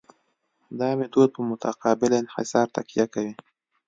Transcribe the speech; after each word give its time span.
دا 0.79 0.89
میتود 0.99 1.29
په 1.35 1.41
متقابل 1.49 2.11
انحصار 2.21 2.67
تکیه 2.75 3.05
کوي 3.13 3.33